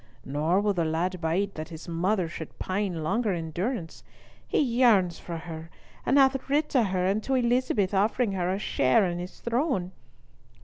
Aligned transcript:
Nor 0.25 0.61
will 0.61 0.73
the 0.73 0.83
lad 0.83 1.21
bide 1.21 1.53
that 1.53 1.69
his 1.69 1.87
mother 1.87 2.27
should 2.27 2.57
pine 2.57 3.03
longer 3.03 3.33
in 3.33 3.51
durance. 3.51 4.03
He 4.47 4.59
yearns 4.59 5.19
for 5.19 5.37
her, 5.37 5.69
and 6.07 6.17
hath 6.17 6.49
writ 6.49 6.69
to 6.69 6.85
her 6.85 7.05
and 7.05 7.21
to 7.23 7.35
Elizabeth 7.35 7.93
offering 7.93 8.31
her 8.31 8.51
a 8.51 8.57
share 8.57 9.05
in 9.05 9.19
his 9.19 9.39
throne. 9.41 9.91